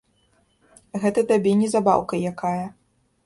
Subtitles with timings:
[1.03, 2.65] Гэта табе не забаўка якая.